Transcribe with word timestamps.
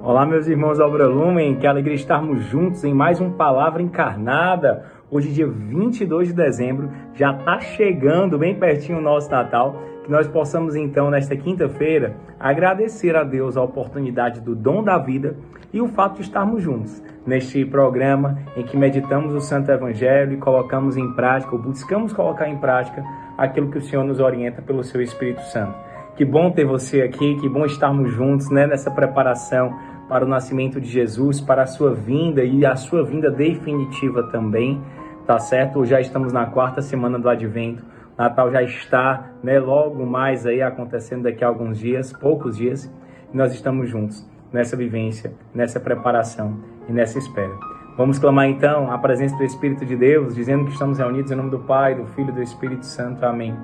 Olá, 0.00 0.24
meus 0.24 0.46
irmãos 0.46 0.78
da 0.78 0.86
Obra 0.86 1.08
Lumen, 1.08 1.56
que 1.56 1.66
alegria 1.66 1.96
estarmos 1.96 2.44
juntos 2.44 2.84
em 2.84 2.94
mais 2.94 3.20
um 3.20 3.32
Palavra 3.32 3.82
Encarnada. 3.82 4.84
Hoje, 5.10 5.32
dia 5.32 5.46
22 5.46 6.28
de 6.28 6.34
dezembro, 6.34 6.88
já 7.14 7.32
está 7.32 7.58
chegando 7.58 8.38
bem 8.38 8.54
pertinho 8.54 8.98
o 8.98 9.02
nosso 9.02 9.28
Natal. 9.28 9.82
Que 10.04 10.10
nós 10.10 10.28
possamos 10.28 10.76
então, 10.76 11.10
nesta 11.10 11.36
quinta-feira, 11.36 12.14
agradecer 12.38 13.16
a 13.16 13.24
Deus 13.24 13.56
a 13.56 13.62
oportunidade 13.62 14.40
do 14.40 14.54
dom 14.54 14.84
da 14.84 14.98
vida 14.98 15.36
e 15.72 15.80
o 15.80 15.88
fato 15.88 16.14
de 16.14 16.22
estarmos 16.22 16.62
juntos 16.62 17.02
neste 17.26 17.64
programa 17.64 18.38
em 18.56 18.62
que 18.62 18.76
meditamos 18.76 19.34
o 19.34 19.40
Santo 19.40 19.70
Evangelho 19.70 20.32
e 20.32 20.36
colocamos 20.36 20.96
em 20.96 21.12
prática, 21.14 21.56
ou 21.56 21.60
buscamos 21.60 22.12
colocar 22.12 22.48
em 22.48 22.56
prática, 22.56 23.04
aquilo 23.36 23.68
que 23.68 23.78
o 23.78 23.82
Senhor 23.82 24.04
nos 24.04 24.20
orienta 24.20 24.62
pelo 24.62 24.84
seu 24.84 25.02
Espírito 25.02 25.42
Santo. 25.42 25.87
Que 26.18 26.24
bom 26.24 26.50
ter 26.50 26.64
você 26.64 27.02
aqui, 27.02 27.36
que 27.36 27.48
bom 27.48 27.64
estarmos 27.64 28.10
juntos 28.10 28.50
né, 28.50 28.66
nessa 28.66 28.90
preparação 28.90 29.72
para 30.08 30.24
o 30.24 30.28
nascimento 30.28 30.80
de 30.80 30.88
Jesus, 30.88 31.40
para 31.40 31.62
a 31.62 31.66
sua 31.66 31.94
vinda 31.94 32.42
e 32.42 32.66
a 32.66 32.74
sua 32.74 33.04
vinda 33.04 33.30
definitiva 33.30 34.24
também, 34.24 34.82
tá 35.24 35.38
certo? 35.38 35.84
Já 35.84 36.00
estamos 36.00 36.32
na 36.32 36.46
quarta 36.46 36.82
semana 36.82 37.20
do 37.20 37.28
Advento. 37.28 37.84
Natal 38.18 38.50
já 38.50 38.64
está, 38.64 39.30
né, 39.44 39.60
logo 39.60 40.04
mais 40.04 40.44
aí 40.44 40.60
acontecendo 40.60 41.22
daqui 41.22 41.44
a 41.44 41.46
alguns 41.46 41.78
dias, 41.78 42.12
poucos 42.12 42.56
dias, 42.56 42.92
e 43.32 43.36
nós 43.36 43.54
estamos 43.54 43.88
juntos 43.88 44.28
nessa 44.52 44.76
vivência, 44.76 45.32
nessa 45.54 45.78
preparação 45.78 46.58
e 46.88 46.92
nessa 46.92 47.16
espera. 47.16 47.56
Vamos 47.96 48.18
clamar 48.18 48.48
então 48.48 48.90
a 48.90 48.98
presença 48.98 49.36
do 49.36 49.44
Espírito 49.44 49.86
de 49.86 49.94
Deus, 49.94 50.34
dizendo 50.34 50.64
que 50.64 50.72
estamos 50.72 50.98
reunidos 50.98 51.30
em 51.30 51.36
nome 51.36 51.50
do 51.50 51.60
Pai, 51.60 51.94
do 51.94 52.06
Filho 52.06 52.30
e 52.30 52.32
do 52.32 52.42
Espírito 52.42 52.86
Santo. 52.86 53.24
Amém. 53.24 53.56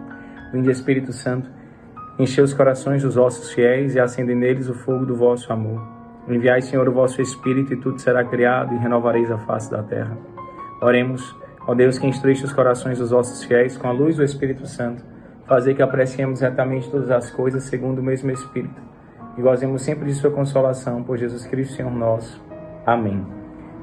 Vinde 0.52 0.70
Espírito 0.70 1.12
Santo 1.12 1.63
Enchei 2.18 2.42
os 2.42 2.54
corações 2.54 3.02
dos 3.02 3.16
vossos 3.16 3.52
fiéis 3.52 3.94
e 3.94 4.00
acendei 4.00 4.34
neles 4.34 4.68
o 4.68 4.74
fogo 4.74 5.04
do 5.04 5.16
vosso 5.16 5.52
amor. 5.52 5.82
Enviai, 6.28 6.62
Senhor, 6.62 6.88
o 6.88 6.92
vosso 6.92 7.20
Espírito 7.20 7.74
e 7.74 7.76
tudo 7.76 8.00
será 8.00 8.24
criado 8.24 8.74
e 8.74 8.78
renovareis 8.78 9.30
a 9.30 9.38
face 9.38 9.70
da 9.70 9.82
terra. 9.82 10.16
Oremos, 10.80 11.36
ó 11.66 11.74
Deus 11.74 11.98
que 11.98 12.06
instruíste 12.06 12.44
os 12.44 12.52
corações 12.52 12.98
dos 12.98 13.10
vossos 13.10 13.44
fiéis 13.44 13.76
com 13.76 13.88
a 13.88 13.92
luz 13.92 14.16
do 14.16 14.24
Espírito 14.24 14.66
Santo, 14.66 15.04
fazer 15.46 15.74
que 15.74 15.82
apreciemos 15.82 16.40
retamente 16.40 16.90
todas 16.90 17.10
as 17.10 17.30
coisas 17.30 17.64
segundo 17.64 17.98
o 17.98 18.02
mesmo 18.02 18.30
Espírito 18.30 18.94
e 19.36 19.42
gozemos 19.42 19.82
sempre 19.82 20.06
de 20.06 20.14
sua 20.14 20.30
consolação 20.30 21.02
por 21.02 21.18
Jesus 21.18 21.46
Cristo, 21.46 21.74
Senhor 21.74 21.90
nosso. 21.90 22.42
Amém. 22.86 23.24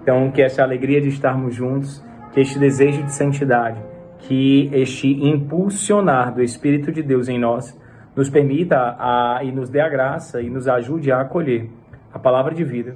Então, 0.02 0.32
que 0.32 0.42
essa 0.42 0.64
alegria 0.64 1.02
de 1.02 1.10
estarmos 1.10 1.54
juntos, 1.54 2.04
que 2.32 2.40
este 2.40 2.58
desejo 2.58 3.04
de 3.04 3.14
santidade, 3.14 3.82
que 4.20 4.70
este 4.73 5.08
impulsionar 5.08 6.34
do 6.34 6.42
Espírito 6.42 6.92
de 6.92 7.04
Deus 7.04 7.28
em 7.28 7.40
nós, 7.40 7.78
nos 8.16 8.30
permita 8.30 8.95
a, 9.00 9.44
e 9.44 9.52
nos 9.52 9.70
dê 9.70 9.80
a 9.80 9.90
graça 9.90 10.42
e 10.42 10.50
nos 10.50 10.67
ajude 10.67 11.12
a 11.12 11.22
acolher 11.22 11.70
a 12.14 12.20
palavra 12.20 12.54
de 12.54 12.64
vida, 12.64 12.95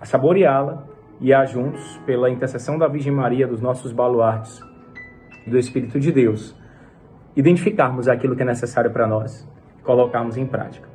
a 0.00 0.04
saboreá-la 0.04 0.84
e 1.20 1.32
a 1.32 1.44
juntos, 1.44 2.00
pela 2.06 2.30
intercessão 2.30 2.78
da 2.78 2.88
Virgem 2.88 3.12
Maria, 3.12 3.46
dos 3.46 3.60
nossos 3.60 3.92
baluartes, 3.92 4.60
do 5.46 5.58
Espírito 5.58 5.98
de 6.00 6.10
Deus, 6.12 6.56
identificarmos 7.36 8.08
aquilo 8.08 8.34
que 8.34 8.42
é 8.42 8.46
necessário 8.46 8.90
para 8.90 9.06
nós 9.06 9.46
e 9.78 9.82
colocarmos 9.82 10.36
em 10.36 10.46
prática. 10.46 10.88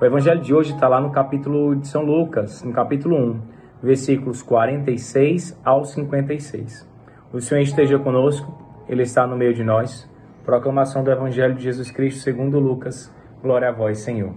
O 0.00 0.04
Evangelho 0.04 0.40
de 0.40 0.54
hoje 0.54 0.72
está 0.72 0.88
lá 0.88 1.00
no 1.00 1.10
capítulo 1.10 1.74
de 1.76 1.88
São 1.88 2.02
Lucas, 2.02 2.62
no 2.62 2.72
capítulo 2.72 3.16
1, 3.16 3.40
versículos 3.82 4.42
46 4.42 5.58
ao 5.64 5.84
56. 5.84 6.88
O 7.32 7.40
Senhor 7.40 7.60
esteja 7.60 7.98
conosco, 7.98 8.84
Ele 8.88 9.02
está 9.02 9.26
no 9.26 9.36
meio 9.36 9.52
de 9.52 9.64
nós. 9.64 10.08
Proclamação 10.48 11.04
do 11.04 11.10
Evangelho 11.10 11.54
de 11.54 11.62
Jesus 11.62 11.90
Cristo 11.90 12.20
segundo 12.20 12.58
Lucas. 12.58 13.14
Glória 13.42 13.68
a 13.68 13.70
vós, 13.70 13.98
Senhor. 13.98 14.32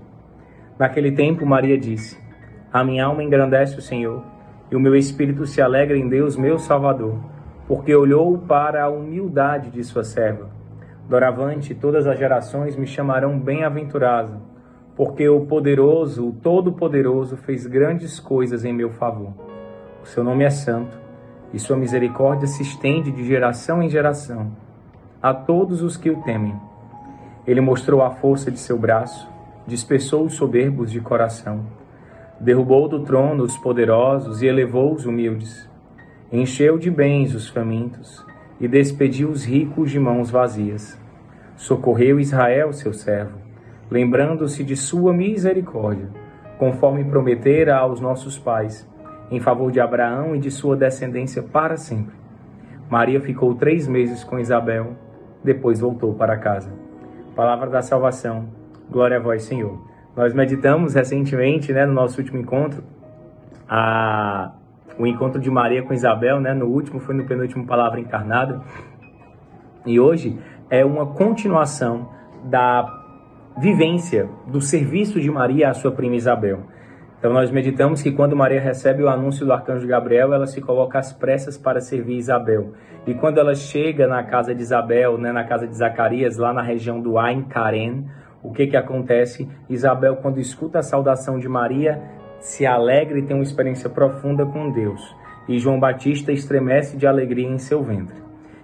Naquele 0.78 1.14
tempo, 1.14 1.46
Maria 1.46 1.78
disse: 1.78 2.22
A 2.70 2.84
minha 2.84 3.06
alma 3.06 3.24
engrandece 3.24 3.80
o 3.80 3.82
Senhor, 3.82 4.22
e 4.70 4.76
o 4.76 4.80
meu 4.82 4.94
espírito 4.94 5.46
se 5.46 5.62
alegra 5.62 5.98
em 5.98 6.10
Deus, 6.10 6.36
meu 6.36 6.60
Salvador, 6.60 7.18
porque 7.66 7.96
olhou 7.96 8.38
para 8.40 8.84
a 8.84 8.90
humildade 8.90 9.70
de 9.70 9.82
sua 9.86 10.04
serva. 10.04 10.50
Doravante, 11.08 11.74
todas 11.74 12.06
as 12.06 12.20
gerações 12.20 12.76
me 12.76 12.86
chamarão 12.86 13.40
bem-aventurada, 13.40 14.34
porque 14.98 15.30
o 15.30 15.46
poderoso, 15.46 16.28
o 16.28 16.34
todo-poderoso, 16.34 17.38
fez 17.38 17.66
grandes 17.66 18.20
coisas 18.20 18.66
em 18.66 18.74
meu 18.74 18.90
favor. 18.90 19.34
O 20.04 20.06
seu 20.06 20.26
nome 20.26 20.44
é 20.44 20.50
santo, 20.50 21.00
e 21.54 21.58
sua 21.58 21.78
misericórdia 21.78 22.48
se 22.48 22.64
estende 22.64 23.14
de 23.14 23.24
geração 23.24 23.82
em 23.82 23.88
geração 23.88 24.52
a 25.22 25.36
todos 25.36 25.84
os 25.84 25.96
que 25.96 26.10
o 26.10 26.22
temem. 26.24 26.56
Ele 27.46 27.62
mostrou 27.62 28.02
a 28.02 28.10
força 28.10 28.50
de 28.50 28.58
seu 28.58 28.78
braço, 28.78 29.30
dispersou 29.68 30.26
os 30.26 30.34
soberbos 30.34 30.92
de 30.92 31.00
coração, 31.00 31.66
derrubou 32.40 32.88
do 32.88 33.02
trono 33.02 33.44
os 33.44 33.56
poderosos 33.58 34.42
e 34.42 34.48
elevou 34.48 34.94
os 34.94 35.06
humildes, 35.06 35.70
encheu 36.32 36.78
de 36.80 36.90
bens 36.90 37.36
os 37.36 37.48
famintos 37.48 38.26
e 38.60 38.68
despediu 38.68 39.30
os 39.30 39.46
ricos 39.46 39.92
de 39.92 40.00
mãos 40.00 40.32
vazias. 40.32 41.00
Socorreu 41.56 42.20
Israel, 42.20 42.74
seu 42.74 42.92
servo, 42.92 43.38
lembrando-se 43.92 44.64
de 44.64 44.76
sua 44.76 45.14
misericórdia, 45.14 46.10
conforme 46.58 47.04
prometera 47.04 47.78
aos 47.78 48.00
nossos 48.00 48.40
pais, 48.40 48.90
em 49.30 49.40
favor 49.40 49.72
de 49.72 49.80
Abraão 49.80 50.36
e 50.36 50.40
de 50.40 50.50
sua 50.50 50.76
descendência 50.76 51.44
para 51.44 51.78
sempre. 51.78 52.16
Maria 52.90 53.22
ficou 53.22 53.54
três 53.54 53.88
meses 53.88 54.24
com 54.24 54.40
Isabel 54.40 54.96
depois 55.44 55.80
voltou 55.80 56.14
para 56.14 56.38
casa. 56.38 56.72
Palavra 57.36 57.70
da 57.70 57.82
salvação, 57.82 58.48
glória 58.90 59.18
a 59.18 59.20
vós, 59.20 59.44
Senhor. 59.44 59.80
Nós 60.16 60.34
meditamos 60.34 60.94
recentemente, 60.94 61.72
né, 61.72 61.86
no 61.86 61.94
nosso 61.94 62.20
último 62.20 62.38
encontro, 62.38 62.84
a, 63.68 64.52
o 65.00 65.08
encontro 65.08 65.40
de 65.40 65.50
Maria 65.50 65.82
com 65.84 65.94
Isabel, 65.94 66.42
né, 66.42 66.54
no 66.54 66.66
último 66.66 67.00
foi 67.00 67.16
no 67.16 67.26
penúltimo 67.26 67.66
Palavra 67.66 68.00
Encarnada, 68.00 68.62
e 69.86 70.00
hoje 70.00 70.38
é 70.70 70.84
uma 70.86 71.06
continuação 71.06 72.10
da 72.44 72.86
vivência 73.58 74.30
do 74.48 74.62
serviço 74.62 75.20
de 75.20 75.30
Maria 75.30 75.70
à 75.70 75.74
sua 75.74 75.92
prima 75.92 76.16
Isabel. 76.16 76.62
Então 77.22 77.32
nós 77.32 77.52
meditamos 77.52 78.02
que 78.02 78.12
quando 78.12 78.36
Maria 78.36 78.60
recebe 78.60 79.04
o 79.04 79.08
anúncio 79.08 79.46
do 79.46 79.54
arcanjo 79.54 79.88
Gabriel, 79.88 80.34
ela 80.34 80.48
se 80.48 80.60
coloca 80.60 80.98
às 80.98 81.14
pressas 81.14 81.56
para 81.56 81.80
servir 81.80 82.18
Isabel. 82.18 82.74
E 83.06 83.14
quando 83.14 83.38
ela 83.38 83.54
chega 83.54 84.08
na 84.08 84.24
casa 84.24 84.56
de 84.56 84.62
Isabel, 84.64 85.20
né, 85.20 85.32
na 85.32 85.44
casa 85.44 85.68
de 85.68 85.78
Zacarias, 85.78 86.38
lá 86.38 86.52
na 86.52 86.64
região 86.64 87.00
do 87.00 87.20
Ain 87.20 87.44
Karen, 87.44 88.06
o 88.42 88.52
que 88.52 88.66
que 88.66 88.76
acontece? 88.76 89.48
Isabel, 89.70 90.16
quando 90.16 90.40
escuta 90.40 90.80
a 90.80 90.82
saudação 90.82 91.38
de 91.38 91.48
Maria, 91.48 92.02
se 92.40 92.66
alegra 92.66 93.20
e 93.20 93.22
tem 93.22 93.36
uma 93.36 93.44
experiência 93.44 93.88
profunda 93.88 94.44
com 94.44 94.72
Deus. 94.72 95.16
E 95.48 95.60
João 95.60 95.80
Batista 95.80 96.32
estremece 96.32 96.98
de 96.98 97.06
alegria 97.06 97.48
em 97.48 97.60
seu 97.60 97.84
ventre. 97.84 98.20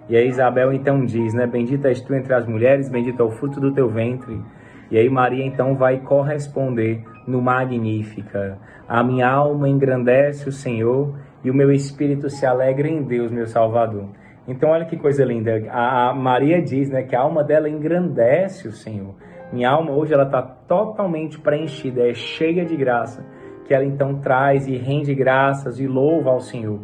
E 0.09 0.17
aí 0.17 0.27
Isabel 0.27 0.73
então 0.73 1.05
diz, 1.05 1.31
né, 1.31 1.45
bendita 1.45 1.89
és 1.89 2.01
tu 2.01 2.15
entre 2.15 2.33
as 2.33 2.47
mulheres, 2.47 2.89
bendito 2.89 3.21
é 3.21 3.23
o 3.23 3.29
fruto 3.29 3.59
do 3.59 3.71
teu 3.71 3.87
ventre. 3.87 4.41
E 4.89 4.97
aí 4.97 5.07
Maria 5.07 5.45
então 5.45 5.75
vai 5.75 5.99
corresponder 5.99 7.03
no 7.27 7.41
Magnífica. 7.41 8.57
A 8.87 9.03
minha 9.03 9.29
alma 9.29 9.67
engrandece 9.67 10.47
o 10.47 10.51
Senhor 10.51 11.13
e 11.43 11.51
o 11.51 11.53
meu 11.53 11.71
espírito 11.71 12.29
se 12.29 12.45
alegra 12.45 12.87
em 12.87 13.03
Deus, 13.03 13.31
meu 13.31 13.45
Salvador. 13.45 14.07
Então 14.47 14.69
olha 14.69 14.85
que 14.85 14.95
coisa 14.95 15.25
linda. 15.25 15.61
A 15.69 16.13
Maria 16.13 16.61
diz, 16.61 16.89
né, 16.89 17.03
que 17.03 17.15
a 17.15 17.21
alma 17.21 17.43
dela 17.43 17.69
engrandece 17.69 18.67
o 18.67 18.71
Senhor. 18.71 19.13
Minha 19.51 19.69
alma 19.69 19.91
hoje 19.91 20.13
ela 20.13 20.23
está 20.23 20.41
totalmente 20.41 21.39
preenchida, 21.39 22.07
é 22.07 22.13
cheia 22.13 22.65
de 22.65 22.75
graça, 22.75 23.25
que 23.65 23.73
ela 23.73 23.85
então 23.85 24.19
traz 24.19 24.67
e 24.67 24.77
rende 24.77 25.13
graças 25.13 25.79
e 25.79 25.87
louva 25.87 26.31
ao 26.31 26.39
Senhor 26.39 26.79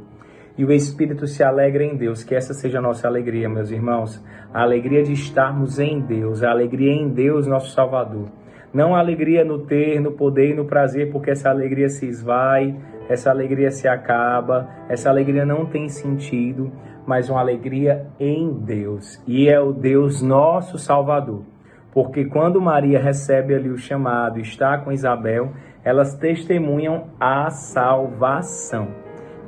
e 0.58 0.64
o 0.64 0.72
Espírito 0.72 1.26
se 1.26 1.44
alegra 1.44 1.84
em 1.84 1.96
Deus. 1.96 2.24
Que 2.24 2.36
essa 2.36 2.54
seja 2.54 2.80
a 2.80 2.82
nossa 2.82 3.08
alegria, 3.08 3.50
meus 3.50 3.72
irmãos. 3.72 4.24
A 4.54 4.62
alegria 4.62 5.04
de 5.04 5.14
estarmos 5.14 5.80
em 5.80 6.00
Deus, 6.00 6.44
a 6.44 6.52
alegria 6.52 6.92
em 6.92 7.10
Deus, 7.10 7.48
nosso 7.48 7.72
Salvador. 7.72 8.30
Não 8.74 8.96
a 8.96 9.00
alegria 9.00 9.46
no 9.46 9.60
ter, 9.60 10.02
no 10.02 10.14
poder 10.14 10.52
e 10.52 10.54
no 10.56 10.66
prazer, 10.66 11.12
porque 11.12 11.30
essa 11.30 11.50
alegria 11.50 11.90
se 11.90 12.08
esvai, 12.08 12.76
essa 13.08 13.30
alegria 13.30 13.70
se 13.70 13.88
acaba, 13.88 14.68
essa 14.90 15.10
alegria 15.10 15.46
não 15.46 15.66
tem 15.66 15.88
sentido, 15.88 16.72
mas 17.06 17.30
uma 17.30 17.40
alegria 17.40 18.08
em 18.20 18.52
Deus. 18.52 19.22
E 19.28 19.48
é 19.48 19.60
o 19.60 19.72
Deus 19.72 20.22
nosso 20.22 20.80
Salvador. 20.80 21.44
Porque 21.92 22.26
quando 22.26 22.60
Maria 22.60 23.00
recebe 23.00 23.54
ali 23.54 23.70
o 23.70 23.78
chamado, 23.78 24.40
está 24.40 24.80
com 24.80 24.92
Isabel, 24.92 25.52
elas 25.84 26.16
testemunham 26.16 27.10
a 27.20 27.52
salvação. 27.52 28.88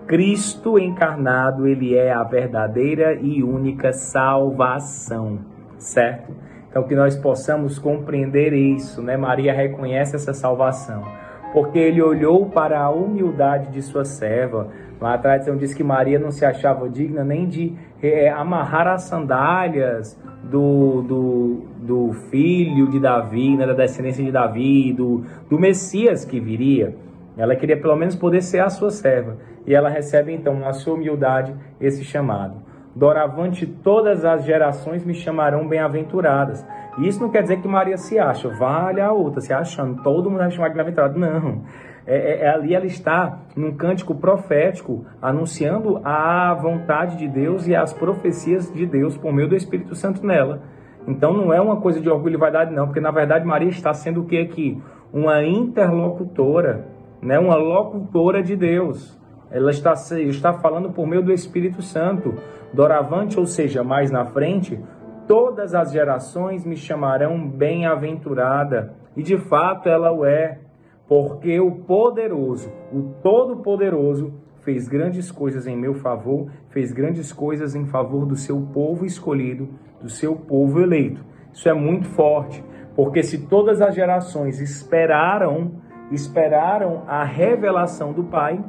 Cristo 0.05 0.77
encarnado, 0.77 1.67
ele 1.67 1.95
é 1.95 2.13
a 2.13 2.23
verdadeira 2.23 3.15
e 3.15 3.41
única 3.41 3.91
salvação, 3.91 5.39
certo? 5.79 6.31
Então 6.75 6.85
que 6.85 6.93
nós 6.93 7.15
possamos 7.15 7.79
compreender 7.79 8.51
isso, 8.51 9.01
né? 9.01 9.15
Maria 9.15 9.53
reconhece 9.53 10.17
essa 10.17 10.33
salvação, 10.33 11.05
porque 11.53 11.79
ele 11.79 12.01
olhou 12.01 12.49
para 12.49 12.81
a 12.81 12.89
humildade 12.89 13.71
de 13.71 13.81
sua 13.81 14.03
serva. 14.03 14.67
A 14.99 15.17
tradição 15.17 15.55
diz 15.55 15.73
que 15.73 15.85
Maria 15.85 16.19
não 16.19 16.31
se 16.31 16.43
achava 16.43 16.89
digna 16.89 17.23
nem 17.23 17.47
de 17.47 17.73
é, 18.03 18.29
amarrar 18.29 18.87
as 18.87 19.03
sandálias 19.03 20.21
do, 20.43 21.01
do, 21.03 21.61
do 21.77 22.11
filho 22.29 22.89
de 22.89 22.99
Davi, 22.99 23.55
né, 23.55 23.65
da 23.65 23.71
descendência 23.73 24.21
de 24.21 24.31
Davi, 24.33 24.91
do, 24.91 25.23
do 25.49 25.57
Messias 25.57 26.25
que 26.25 26.41
viria. 26.41 26.93
Ela 27.37 27.55
queria 27.55 27.79
pelo 27.79 27.95
menos 27.95 28.17
poder 28.17 28.41
ser 28.41 28.59
a 28.59 28.69
sua 28.69 28.91
serva. 28.91 29.37
E 29.65 29.73
ela 29.73 29.87
recebe 29.87 30.33
então, 30.33 30.59
na 30.59 30.73
sua 30.73 30.95
humildade, 30.95 31.55
esse 31.79 32.03
chamado. 32.03 32.65
Doravante 32.95 33.65
todas 33.65 34.23
as 34.23 34.45
gerações 34.45 35.03
me 35.03 35.13
chamarão 35.13 35.67
bem-aventuradas. 35.67 36.65
Isso 36.99 37.21
não 37.21 37.29
quer 37.29 37.41
dizer 37.41 37.61
que 37.61 37.67
Maria 37.67 37.97
se 37.97 38.17
acha, 38.17 38.47
vale 38.47 39.01
a 39.01 39.11
outra, 39.11 39.41
se 39.41 39.51
achando, 39.51 40.01
todo 40.01 40.29
mundo 40.29 40.39
vai 40.39 40.51
chamar 40.51 40.69
de 40.69 40.75
bem-aventurado. 40.75 41.19
Não. 41.19 41.63
É, 42.07 42.15
é, 42.15 42.41
é, 42.43 42.49
ali 42.49 42.73
ela 42.73 42.85
está 42.85 43.39
num 43.55 43.75
cântico 43.75 44.13
profético, 44.13 45.05
anunciando 45.21 45.99
a 46.03 46.53
vontade 46.53 47.17
de 47.17 47.27
Deus 47.27 47.67
e 47.67 47.75
as 47.75 47.91
profecias 47.91 48.71
de 48.71 48.85
Deus 48.85 49.17
por 49.17 49.33
meio 49.33 49.49
do 49.49 49.55
Espírito 49.55 49.95
Santo 49.95 50.25
nela. 50.25 50.61
Então 51.07 51.33
não 51.33 51.51
é 51.51 51.59
uma 51.59 51.81
coisa 51.81 51.99
de 51.99 52.09
orgulho 52.09 52.35
e 52.35 52.39
vaidade, 52.39 52.73
não, 52.73 52.85
porque 52.85 52.99
na 52.99 53.11
verdade 53.11 53.45
Maria 53.45 53.69
está 53.69 53.93
sendo 53.93 54.21
o 54.21 54.25
que 54.25 54.37
aqui? 54.37 54.81
Uma 55.11 55.43
interlocutora, 55.43 56.87
né? 57.21 57.39
uma 57.39 57.55
locutora 57.55 58.41
de 58.41 58.55
Deus. 58.55 59.19
Ela 59.49 59.71
está, 59.71 59.93
está 59.93 60.53
falando 60.53 60.91
por 60.91 61.07
meio 61.07 61.23
do 61.23 61.31
Espírito 61.31 61.81
Santo. 61.81 62.35
Doravante, 62.75 63.39
ou 63.39 63.45
seja, 63.45 63.85
mais 63.85 64.11
na 64.11 64.25
frente, 64.25 64.77
todas 65.25 65.73
as 65.73 65.93
gerações 65.93 66.65
me 66.65 66.75
chamarão 66.75 67.47
bem-aventurada. 67.47 68.93
E 69.15 69.23
de 69.23 69.37
fato 69.37 69.87
ela 69.87 70.11
o 70.11 70.25
é, 70.25 70.59
porque 71.07 71.57
o 71.57 71.71
poderoso, 71.71 72.69
o 72.91 73.13
todo-poderoso, 73.23 74.33
fez 74.59 74.89
grandes 74.89 75.31
coisas 75.31 75.67
em 75.67 75.77
meu 75.77 75.93
favor, 75.93 76.51
fez 76.69 76.91
grandes 76.91 77.31
coisas 77.31 77.75
em 77.75 77.85
favor 77.85 78.25
do 78.25 78.35
seu 78.35 78.59
povo 78.73 79.05
escolhido, 79.05 79.69
do 80.01 80.09
seu 80.09 80.35
povo 80.35 80.81
eleito. 80.81 81.23
Isso 81.53 81.69
é 81.69 81.73
muito 81.73 82.09
forte, 82.09 82.61
porque 82.93 83.23
se 83.23 83.47
todas 83.47 83.79
as 83.79 83.95
gerações 83.95 84.59
esperaram, 84.59 85.71
esperaram 86.11 87.03
a 87.07 87.23
revelação 87.23 88.11
do 88.11 88.25
Pai, 88.25 88.61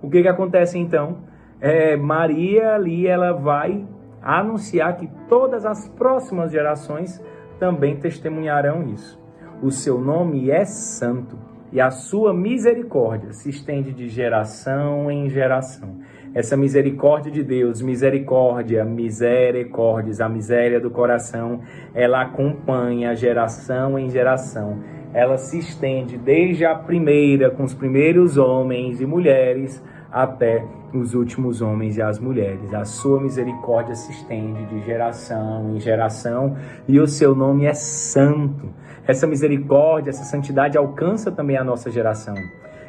o 0.00 0.08
que, 0.08 0.22
que 0.22 0.28
acontece 0.28 0.78
então? 0.78 1.28
É, 1.60 1.96
Maria 1.96 2.74
ali 2.74 3.06
ela 3.06 3.32
vai 3.32 3.84
anunciar 4.22 4.96
que 4.96 5.08
todas 5.28 5.66
as 5.66 5.88
próximas 5.88 6.50
gerações 6.52 7.22
também 7.58 7.96
testemunharão 7.96 8.82
isso. 8.84 9.20
O 9.62 9.70
seu 9.70 10.00
nome 10.00 10.50
é 10.50 10.64
santo 10.64 11.38
e 11.72 11.80
a 11.80 11.90
sua 11.90 12.32
misericórdia 12.32 13.32
se 13.32 13.50
estende 13.50 13.92
de 13.92 14.08
geração 14.08 15.10
em 15.10 15.28
geração. 15.28 15.98
Essa 16.34 16.56
misericórdia 16.56 17.30
de 17.30 17.42
Deus, 17.42 17.82
misericórdia, 17.82 18.84
misericórdias, 18.84 20.20
a 20.20 20.28
miséria 20.28 20.80
do 20.80 20.90
coração, 20.90 21.60
ela 21.94 22.22
acompanha 22.22 23.14
geração 23.14 23.98
em 23.98 24.08
geração. 24.08 24.78
Ela 25.12 25.36
se 25.36 25.58
estende 25.58 26.16
desde 26.16 26.64
a 26.64 26.74
primeira, 26.74 27.50
com 27.50 27.64
os 27.64 27.74
primeiros 27.74 28.38
homens 28.38 29.00
e 29.00 29.06
mulheres, 29.06 29.82
até 30.12 30.64
os 30.92 31.14
últimos 31.14 31.62
homens 31.62 31.96
e 31.96 32.02
as 32.02 32.18
mulheres. 32.18 32.74
A 32.74 32.84
sua 32.84 33.20
misericórdia 33.20 33.94
se 33.94 34.10
estende 34.10 34.64
de 34.66 34.80
geração 34.80 35.74
em 35.74 35.80
geração 35.80 36.56
e 36.88 36.98
o 36.98 37.06
seu 37.06 37.34
nome 37.34 37.64
é 37.66 37.74
santo. 37.74 38.68
Essa 39.06 39.26
misericórdia, 39.26 40.10
essa 40.10 40.24
santidade 40.24 40.76
alcança 40.76 41.30
também 41.30 41.56
a 41.56 41.64
nossa 41.64 41.90
geração. 41.90 42.34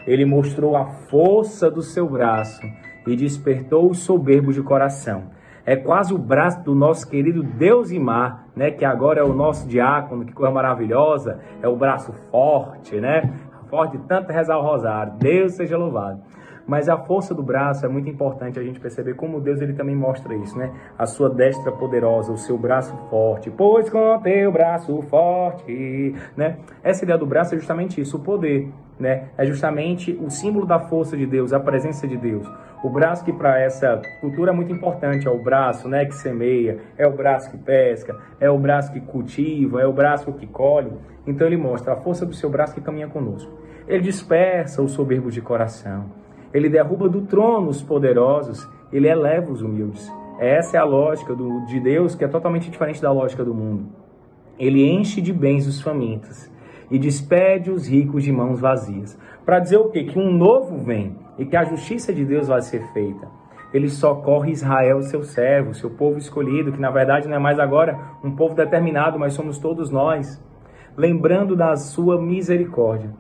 Ele 0.06 0.26
mostrou 0.26 0.76
a 0.76 0.86
força 0.86 1.70
do 1.70 1.82
seu 1.82 2.10
braço 2.10 2.62
e 3.08 3.16
despertou 3.16 3.90
os 3.90 4.00
soberbos 4.00 4.56
de 4.56 4.62
coração. 4.62 5.24
É 5.64 5.76
quase 5.76 6.14
o 6.14 6.18
braço 6.18 6.64
do 6.64 6.74
nosso 6.74 7.08
querido 7.08 7.44
Deus 7.44 7.92
Imar, 7.92 8.48
né, 8.56 8.72
que 8.72 8.84
agora 8.84 9.20
é 9.20 9.24
o 9.24 9.34
nosso 9.34 9.68
diácono, 9.68 10.26
que 10.26 10.34
coisa 10.34 10.52
maravilhosa, 10.52 11.40
é 11.62 11.68
o 11.68 11.76
braço 11.76 12.12
forte, 12.32 13.00
né? 13.00 13.32
Forte 13.70 13.98
tanto 14.08 14.32
rezar 14.32 14.58
o 14.58 14.64
rosário. 14.64 15.14
Deus 15.20 15.54
seja 15.54 15.78
louvado. 15.78 16.20
Mas 16.68 16.88
a 16.90 16.98
força 16.98 17.34
do 17.34 17.44
braço 17.44 17.86
é 17.86 17.90
muito 17.90 18.10
importante 18.10 18.60
a 18.60 18.64
gente 18.64 18.80
perceber 18.80 19.16
como 19.16 19.42
Deus 19.42 19.62
ele 19.62 19.74
também 19.74 19.96
mostra 19.96 20.36
isso, 20.36 20.58
né? 20.58 20.72
A 20.98 21.06
sua 21.06 21.30
destra 21.30 21.72
poderosa, 21.72 22.32
o 22.32 22.38
seu 22.38 22.58
braço 22.58 22.96
forte, 23.10 23.50
pois 23.50 23.90
com 23.90 24.20
teu 24.20 24.52
braço 24.52 25.02
forte, 25.04 26.16
né? 26.36 26.58
Essa 26.84 27.04
ideia 27.04 27.18
do 27.18 27.26
braço 27.26 27.56
é 27.56 27.58
justamente 27.58 28.00
isso, 28.00 28.18
o 28.18 28.20
poder, 28.20 28.70
né? 29.00 29.30
É 29.38 29.46
justamente 29.46 30.18
o 30.22 30.30
símbolo 30.30 30.66
da 30.66 30.80
força 30.80 31.18
de 31.18 31.26
Deus, 31.26 31.54
a 31.54 31.60
presença 31.60 32.08
de 32.08 32.18
Deus. 32.18 32.48
O 32.84 32.90
braço 32.90 33.24
que 33.24 33.32
para 33.32 33.60
essa 33.60 34.02
cultura 34.20 34.52
é 34.52 34.56
muito 34.56 34.74
importante, 34.74 35.28
é 35.28 35.32
o 35.32 35.38
braço, 35.44 35.88
né, 35.88 36.04
que 36.04 36.16
semeia, 36.16 36.80
é 36.98 37.06
o 37.06 37.16
braço 37.16 37.52
que 37.52 37.58
pesca, 37.58 38.18
é 38.40 38.50
o 38.50 38.58
braço 38.58 38.92
que 38.92 39.00
cultiva, 39.00 39.80
é 39.82 39.86
o 39.86 39.94
braço 39.94 40.34
que 40.34 40.48
colhe. 40.48 40.92
Então 41.28 41.46
ele 41.46 41.58
mostra 41.58 41.94
a 41.94 41.98
força 41.98 42.26
do 42.26 42.34
seu 42.34 42.50
braço 42.50 42.74
que 42.74 42.82
caminha 42.82 43.08
conosco. 43.08 43.52
Ele 43.88 44.02
dispersa 44.02 44.82
os 44.82 44.94
soberbos 44.94 45.34
de 45.34 45.42
coração. 45.42 46.21
Ele 46.54 46.70
derruba 46.70 47.08
do 47.08 47.22
trono 47.22 47.70
os 47.70 47.82
poderosos, 47.82 48.68
ele 48.92 49.08
eleva 49.08 49.52
os 49.52 49.62
humildes. 49.62 50.12
Essa 50.40 50.78
é 50.78 50.80
a 50.80 50.84
lógica 50.84 51.34
do, 51.34 51.66
de 51.66 51.80
Deus, 51.80 52.16
que 52.16 52.24
é 52.24 52.28
totalmente 52.28 52.70
diferente 52.70 53.02
da 53.02 53.12
lógica 53.12 53.44
do 53.44 53.54
mundo. 53.54 53.86
Ele 54.60 54.90
enche 54.90 55.22
de 55.22 55.32
bens 55.32 55.68
os 55.68 55.82
famintos 55.82 56.50
e 56.90 57.00
despede 57.00 57.72
os 57.72 57.88
ricos 57.88 58.24
de 58.24 58.32
mãos 58.32 58.60
vazias. 58.60 59.18
Para 59.46 59.60
dizer 59.60 59.78
o 59.78 59.90
quê? 59.90 60.04
Que 60.04 60.20
um 60.20 60.32
novo 60.32 60.78
vem 60.78 61.16
e 61.38 61.46
que 61.46 61.56
a 61.56 61.64
justiça 61.64 62.14
de 62.14 62.26
Deus 62.26 62.48
vai 62.48 62.62
ser 62.62 62.84
feita. 62.92 63.28
Ele 63.74 63.88
socorre 63.88 64.52
Israel, 64.52 65.02
seu 65.02 65.24
servo, 65.24 65.74
seu 65.74 65.90
povo 65.90 66.18
escolhido, 66.18 66.74
que 66.74 66.82
na 66.82 66.92
verdade 66.92 67.28
não 67.28 67.38
é 67.38 67.40
mais 67.40 67.58
agora 67.58 67.98
um 68.22 68.36
povo 68.36 68.54
determinado, 68.54 69.18
mas 69.18 69.34
somos 69.34 69.58
todos 69.58 69.90
nós. 69.90 70.44
Lembrando 70.98 71.56
da 71.56 71.78
sua 71.78 72.22
misericórdia 72.22 73.12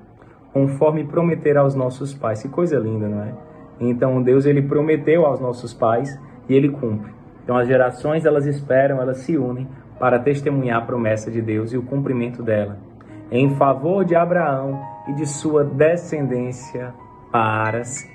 conforme 0.53 1.05
prometer 1.05 1.57
aos 1.57 1.75
nossos 1.75 2.13
pais. 2.13 2.41
Que 2.41 2.49
coisa 2.49 2.77
linda, 2.77 3.07
não 3.07 3.23
é? 3.23 3.33
Então 3.79 4.21
Deus 4.21 4.45
ele 4.45 4.61
prometeu 4.61 5.25
aos 5.25 5.39
nossos 5.39 5.73
pais 5.73 6.19
e 6.47 6.53
ele 6.53 6.69
cumpre. 6.69 7.11
Então 7.43 7.57
as 7.57 7.67
gerações 7.67 8.25
elas 8.25 8.45
esperam, 8.45 9.01
elas 9.01 9.19
se 9.19 9.37
unem 9.37 9.67
para 9.99 10.19
testemunhar 10.19 10.81
a 10.81 10.85
promessa 10.85 11.31
de 11.31 11.41
Deus 11.41 11.73
e 11.73 11.77
o 11.77 11.83
cumprimento 11.83 12.41
dela 12.43 12.91
em 13.31 13.49
favor 13.55 14.03
de 14.03 14.13
Abraão 14.13 14.81
e 15.07 15.13
de 15.13 15.25
sua 15.25 15.63
descendência 15.63 16.93
para 17.31 17.83
sempre. 17.85 18.11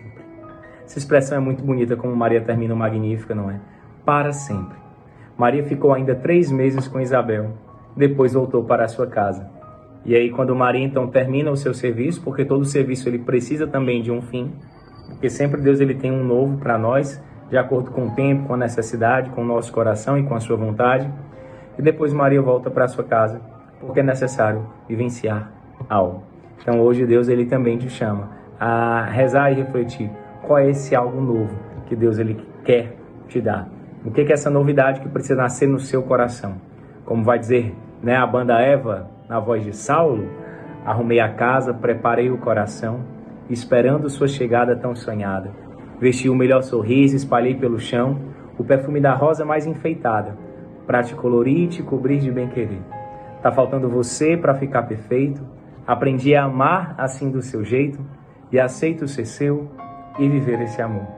Essa 0.84 0.98
expressão 0.98 1.38
é 1.38 1.40
muito 1.40 1.64
bonita, 1.64 1.96
como 1.96 2.14
Maria 2.14 2.40
termina 2.40 2.74
o 2.74 2.76
Magnífica, 2.76 3.34
não 3.34 3.50
é? 3.50 3.58
Para 4.04 4.32
sempre. 4.32 4.76
Maria 5.36 5.64
ficou 5.64 5.92
ainda 5.92 6.14
três 6.14 6.52
meses 6.52 6.86
com 6.86 7.00
Isabel, 7.00 7.52
depois 7.96 8.34
voltou 8.34 8.62
para 8.62 8.84
a 8.84 8.88
sua 8.88 9.06
casa. 9.06 9.50
E 10.06 10.14
aí 10.14 10.30
quando 10.30 10.54
Maria 10.54 10.84
então 10.84 11.08
termina 11.08 11.50
o 11.50 11.56
seu 11.56 11.74
serviço, 11.74 12.22
porque 12.22 12.44
todo 12.44 12.64
serviço 12.64 13.08
ele 13.08 13.18
precisa 13.18 13.66
também 13.66 14.00
de 14.00 14.12
um 14.12 14.22
fim, 14.22 14.52
porque 15.08 15.28
sempre 15.28 15.60
Deus 15.60 15.80
ele 15.80 15.94
tem 15.94 16.12
um 16.12 16.22
novo 16.22 16.58
para 16.58 16.78
nós, 16.78 17.20
de 17.50 17.58
acordo 17.58 17.90
com 17.90 18.06
o 18.06 18.10
tempo, 18.12 18.46
com 18.46 18.54
a 18.54 18.56
necessidade, 18.56 19.30
com 19.30 19.42
o 19.42 19.44
nosso 19.44 19.72
coração 19.72 20.16
e 20.16 20.22
com 20.22 20.34
a 20.36 20.40
sua 20.40 20.56
vontade. 20.56 21.10
E 21.76 21.82
depois 21.82 22.12
Maria 22.12 22.40
volta 22.40 22.70
para 22.70 22.86
sua 22.86 23.02
casa, 23.02 23.40
porque 23.80 23.98
é 23.98 24.02
necessário 24.02 24.64
vivenciar 24.88 25.52
algo. 25.88 26.22
Então 26.62 26.80
hoje 26.80 27.04
Deus 27.04 27.28
ele 27.28 27.44
também 27.44 27.76
te 27.76 27.90
chama 27.90 28.30
a 28.60 29.06
rezar 29.06 29.50
e 29.50 29.56
refletir 29.56 30.08
qual 30.42 30.60
é 30.60 30.70
esse 30.70 30.94
algo 30.94 31.20
novo 31.20 31.58
que 31.86 31.96
Deus 31.96 32.20
ele 32.20 32.40
quer 32.64 32.96
te 33.28 33.40
dar. 33.40 33.68
O 34.04 34.12
que 34.12 34.20
é 34.20 34.32
essa 34.32 34.48
novidade 34.48 35.00
que 35.00 35.08
precisa 35.08 35.34
nascer 35.34 35.68
no 35.68 35.80
seu 35.80 36.00
coração? 36.00 36.54
Como 37.04 37.24
vai 37.24 37.40
dizer, 37.40 37.74
né, 38.06 38.14
a 38.14 38.24
banda 38.24 38.60
Eva, 38.60 39.10
na 39.28 39.40
voz 39.40 39.64
de 39.64 39.76
Saulo, 39.76 40.30
arrumei 40.84 41.18
a 41.18 41.28
casa, 41.28 41.74
preparei 41.74 42.30
o 42.30 42.38
coração, 42.38 43.00
esperando 43.50 44.08
sua 44.08 44.28
chegada 44.28 44.76
tão 44.76 44.94
sonhada. 44.94 45.50
Vesti 45.98 46.28
o 46.28 46.34
melhor 46.36 46.62
sorriso, 46.62 47.16
espalhei 47.16 47.56
pelo 47.56 47.80
chão 47.80 48.16
o 48.56 48.62
perfume 48.62 49.00
da 49.00 49.12
rosa 49.12 49.44
mais 49.44 49.66
enfeitada, 49.66 50.38
para 50.86 51.02
te 51.02 51.16
colorir 51.16 51.64
e 51.64 51.66
te 51.66 51.82
cobrir 51.82 52.20
de 52.20 52.30
bem-querer. 52.30 52.78
Tá 53.42 53.50
faltando 53.50 53.88
você 53.90 54.36
para 54.36 54.54
ficar 54.54 54.84
perfeito? 54.84 55.44
Aprendi 55.84 56.36
a 56.36 56.44
amar 56.44 56.94
assim 56.96 57.28
do 57.28 57.42
seu 57.42 57.64
jeito 57.64 57.98
e 58.52 58.60
aceito 58.60 59.08
ser 59.08 59.24
seu 59.24 59.68
e 60.16 60.28
viver 60.28 60.60
esse 60.62 60.80
amor. 60.80 61.08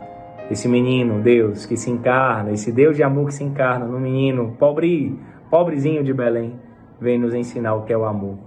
Esse 0.50 0.66
menino, 0.66 1.20
Deus, 1.20 1.66
que 1.66 1.76
se 1.76 1.90
encarna, 1.90 2.50
esse 2.50 2.72
Deus 2.72 2.96
de 2.96 3.02
amor 3.02 3.26
que 3.26 3.34
se 3.34 3.44
encarna 3.44 3.84
no 3.84 4.00
menino 4.00 4.56
pobre, 4.58 5.20
pobrezinho 5.50 6.02
de 6.02 6.14
Belém, 6.14 6.58
vem 7.00 7.18
nos 7.18 7.34
ensinar 7.34 7.74
o 7.74 7.82
que 7.82 7.92
é 7.92 7.96
o 7.96 8.04
amor. 8.04 8.38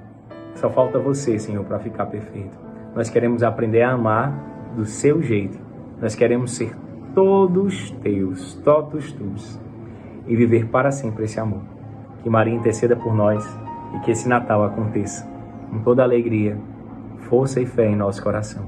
Só 0.56 0.70
falta 0.70 1.00
você, 1.00 1.40
Senhor, 1.40 1.64
para 1.66 1.80
ficar 1.80 2.06
perfeito. 2.08 2.58
Nós 2.96 3.10
queremos 3.10 3.44
aprender 3.44 3.82
a 3.82 3.92
amar 3.92 4.34
do 4.76 4.86
seu 4.86 5.22
jeito. 5.22 5.58
Nós 6.02 6.16
queremos 6.16 6.56
ser 6.56 6.76
todos 7.14 7.92
teus, 8.04 8.56
todos 8.56 9.12
teus, 9.14 9.60
e 10.28 10.36
viver 10.36 10.68
para 10.68 10.92
sempre 10.92 11.26
esse 11.26 11.40
amor. 11.40 11.62
Que 12.24 12.30
Maria 12.30 12.54
interceda 12.54 12.96
por 12.96 13.14
nós 13.14 13.46
e 13.96 14.00
que 14.00 14.12
esse 14.12 14.28
Natal 14.28 14.64
aconteça 14.64 15.30
com 15.70 15.80
toda 15.80 16.04
alegria, 16.04 16.58
força 17.30 17.62
e 17.62 17.66
fé 17.66 17.88
em 17.88 17.96
nosso 17.96 18.22
coração. 18.22 18.66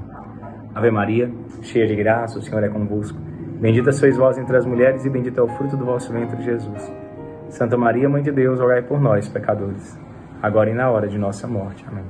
Ave 0.74 0.90
Maria, 0.90 1.30
cheia 1.62 1.86
de 1.86 1.94
graça, 1.94 2.38
o 2.38 2.42
Senhor 2.42 2.62
é 2.64 2.68
convosco. 2.68 3.18
Bendita 3.60 3.92
sois 3.92 4.16
vós 4.16 4.38
entre 4.38 4.56
as 4.56 4.66
mulheres 4.66 5.04
e 5.04 5.10
bendito 5.10 5.38
é 5.38 5.42
o 5.42 5.48
fruto 5.48 5.76
do 5.76 5.84
vosso 5.84 6.12
ventre, 6.12 6.42
Jesus. 6.42 7.03
Santa 7.48 7.76
Maria, 7.76 8.08
Mãe 8.08 8.22
de 8.22 8.32
Deus, 8.32 8.58
rogai 8.58 8.82
por 8.82 9.00
nós, 9.00 9.28
pecadores, 9.28 9.98
agora 10.42 10.70
e 10.70 10.74
na 10.74 10.90
hora 10.90 11.06
de 11.06 11.18
nossa 11.18 11.46
morte. 11.46 11.84
Amém. 11.88 12.04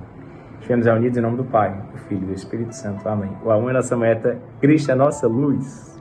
Estivemos 0.55 0.87
reunidos 0.87 1.19
em 1.19 1.21
nome 1.21 1.37
do 1.37 1.45
Pai, 1.45 1.75
do 1.93 1.99
Filho 1.99 2.23
e 2.23 2.27
do 2.27 2.33
Espírito 2.33 2.75
Santo. 2.75 3.07
Amém. 3.09 3.31
O 3.45 3.51
amor 3.51 3.71
é 3.71 3.73
nossa 3.75 3.97
meta, 3.97 4.39
Cristo 4.61 4.91
é 4.91 4.95
nossa 4.95 5.27
luz. 5.27 5.94